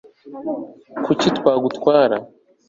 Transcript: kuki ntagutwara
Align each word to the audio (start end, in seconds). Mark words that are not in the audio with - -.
kuki 1.05 1.27
ntagutwara 1.37 2.17